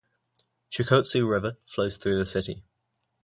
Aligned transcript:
Shokotsu 0.73 1.29
River 1.29 1.59
flows 1.67 1.97
through 1.97 2.17
the 2.17 2.25
city. 2.25 2.63